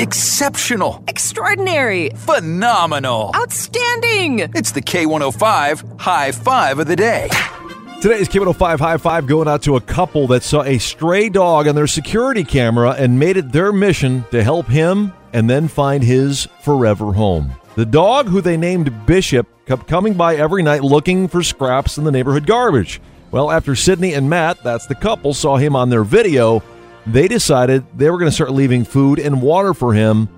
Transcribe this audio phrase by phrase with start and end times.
[0.00, 1.04] Exceptional.
[1.08, 2.08] Extraordinary.
[2.16, 3.32] Phenomenal.
[3.36, 4.38] Outstanding.
[4.54, 7.28] It's the K105 High Five of the Day.
[8.00, 11.74] Today's K105 High Five going out to a couple that saw a stray dog on
[11.74, 16.48] their security camera and made it their mission to help him and then find his
[16.62, 17.52] forever home.
[17.74, 22.04] The dog, who they named Bishop, kept coming by every night looking for scraps in
[22.04, 23.02] the neighborhood garbage.
[23.32, 26.62] Well, after Sydney and Matt, that's the couple, saw him on their video,
[27.06, 30.28] they decided they were going to start leaving food and water for him,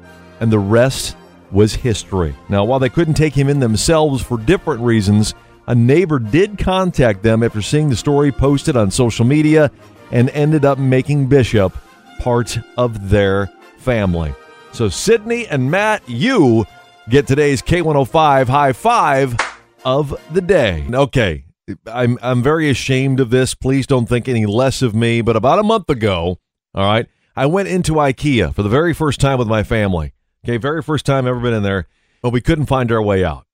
[0.41, 1.17] and the rest
[1.50, 2.35] was history.
[2.49, 5.35] Now, while they couldn't take him in themselves for different reasons,
[5.67, 9.71] a neighbor did contact them after seeing the story posted on social media
[10.11, 11.77] and ended up making Bishop
[12.19, 14.35] part of their family.
[14.72, 16.64] So, Sydney and Matt, you
[17.08, 19.36] get today's K105 high five
[19.85, 20.86] of the day.
[20.93, 21.44] Okay,
[21.86, 23.55] I'm, I'm very ashamed of this.
[23.55, 25.21] Please don't think any less of me.
[25.21, 26.39] But about a month ago,
[26.75, 30.13] all right, I went into IKEA for the very first time with my family.
[30.44, 31.86] Okay, very first time ever been in there,
[32.22, 33.47] but we couldn't find our way out.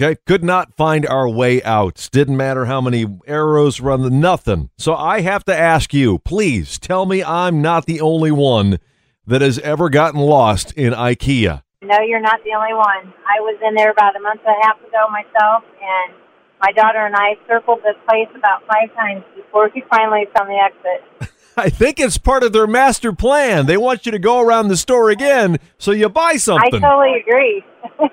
[0.00, 2.08] Okay, could not find our way out.
[2.10, 4.70] Didn't matter how many arrows run, nothing.
[4.76, 8.80] So I have to ask you, please tell me I'm not the only one
[9.24, 11.62] that has ever gotten lost in IKEA.
[11.80, 13.12] No, you're not the only one.
[13.22, 16.14] I was in there about a month and a half ago myself, and
[16.60, 20.58] my daughter and I circled the place about five times before we finally found the
[20.58, 21.30] exit.
[21.56, 23.66] I think it's part of their master plan.
[23.66, 26.84] They want you to go around the store again so you buy something.
[26.84, 27.64] I totally agree.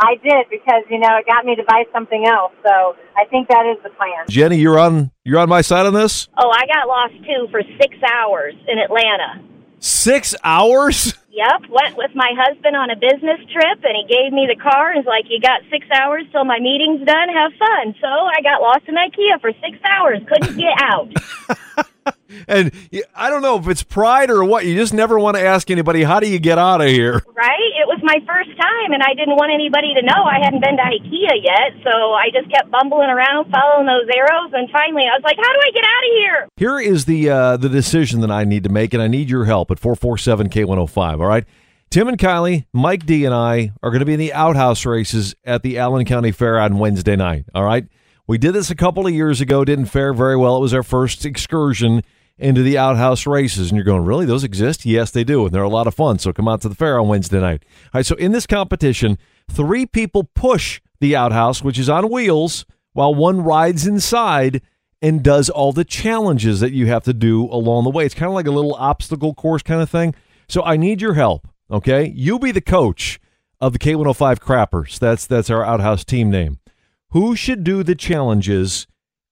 [0.00, 2.52] I did because you know it got me to buy something else.
[2.62, 4.26] So I think that is the plan.
[4.28, 6.28] Jenny, you're on you're on my side on this?
[6.38, 9.44] Oh, I got lost too for six hours in Atlanta.
[9.82, 11.14] 6 hours?
[11.30, 14.90] Yep, went with my husband on a business trip, and he gave me the car
[14.90, 17.28] and was like, "You got six hours till my meeting's done.
[17.30, 20.20] Have fun." So I got lost in IKEA for six hours.
[20.28, 21.08] Couldn't get out.
[22.48, 22.72] And
[23.14, 24.66] I don't know if it's pride or what.
[24.66, 27.70] You just never want to ask anybody, "How do you get out of here?" right?
[27.80, 30.76] It was my first time, and I didn't want anybody to know I hadn't been
[30.76, 31.82] to IKEA yet.
[31.84, 35.52] So I just kept bumbling around, following those arrows, and finally I was like, "How
[35.52, 38.64] do I get out of here?" Here is the uh, the decision that I need
[38.64, 41.20] to make, and I need your help at 447K105.
[41.20, 41.44] All right.
[41.90, 45.34] Tim and Kylie, Mike D, and I are going to be in the outhouse races
[45.44, 47.46] at the Allen County Fair on Wednesday night.
[47.52, 47.84] All right.
[48.28, 50.58] We did this a couple of years ago, didn't fare very well.
[50.58, 52.04] It was our first excursion
[52.40, 53.70] into the outhouse races.
[53.70, 54.26] And you're going, really?
[54.26, 54.84] Those exist?
[54.84, 55.46] Yes, they do.
[55.46, 56.18] And they're a lot of fun.
[56.18, 57.64] So come out to the fair on Wednesday night.
[57.86, 58.06] All right.
[58.06, 59.18] So in this competition,
[59.50, 64.62] three people push the outhouse, which is on wheels, while one rides inside
[65.02, 68.04] and does all the challenges that you have to do along the way.
[68.04, 70.14] It's kind of like a little obstacle course kind of thing.
[70.48, 71.48] So I need your help.
[71.70, 73.20] Okay, you be the coach
[73.60, 74.98] of the K105 Crappers.
[74.98, 76.58] That's that's our outhouse team name.
[77.10, 78.86] Who should do the challenges,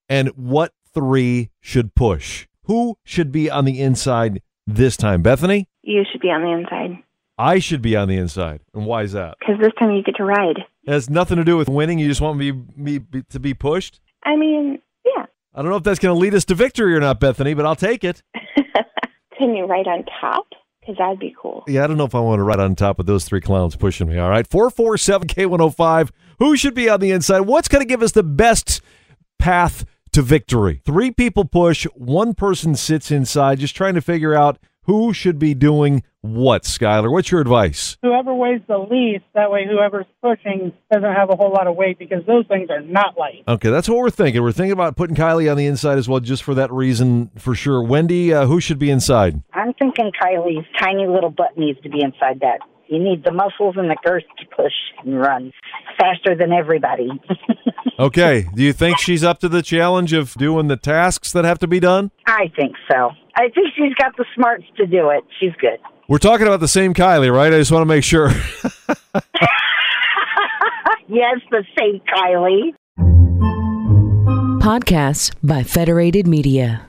[0.09, 2.48] and what three should push?
[2.69, 5.23] Who should be on the inside this time?
[5.23, 7.03] Bethany, You should be on the inside
[7.41, 9.37] I should be on the inside, and why is that?
[9.39, 10.59] because this time you get to ride.
[10.85, 11.99] It has nothing to do with winning.
[12.01, 14.01] You just want me, me be, to be pushed.
[14.25, 15.27] I mean, yeah.
[15.55, 17.65] I don't know if that's going to lead us to victory or not, Bethany, but
[17.65, 18.23] I'll take it.
[19.39, 20.47] Can you ride on top?
[20.81, 21.63] Because that'd be cool.
[21.69, 23.77] Yeah, I don't know if I want to ride on top of those three clowns
[23.77, 24.19] pushing me.
[24.19, 26.11] All right, four four seven K one hundred five.
[26.41, 27.41] Who should be on the inside?
[27.41, 28.81] What's going to give us the best
[29.39, 29.85] path
[30.19, 30.83] to victory?
[30.85, 35.55] Three people push, one person sits inside, just trying to figure out who should be
[35.55, 36.65] doing what.
[36.65, 37.97] Skylar, what's your advice?
[38.03, 42.01] whoever weighs the least, that way whoever's pushing doesn't have a whole lot of weight
[42.01, 43.45] because those things are not light.
[43.47, 44.43] Okay, that's what we're thinking.
[44.43, 47.55] We're thinking about putting Kylie on the inside as well, just for that reason, for
[47.55, 47.81] sure.
[47.81, 49.41] Wendy, uh, who should be inside?
[49.53, 52.59] I'm thinking Kylie's tiny little butt needs to be inside that.
[52.89, 54.73] You need the muscles and the girth to push
[55.05, 55.53] and run
[55.99, 57.09] faster than everybody.
[57.99, 61.59] Okay, do you think she's up to the challenge of doing the tasks that have
[61.59, 62.11] to be done?
[62.27, 63.11] I think so.
[63.37, 65.25] I think she's got the smarts to do it.
[65.41, 65.79] She's good.
[66.09, 67.53] We're talking about the same Kylie, right?
[67.53, 68.31] I just want to make sure.
[71.09, 72.75] Yes, the same Kylie.
[74.61, 76.85] Podcasts by Federated Media.